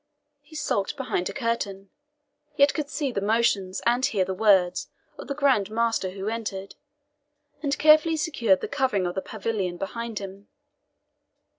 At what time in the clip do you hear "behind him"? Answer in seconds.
9.77-10.47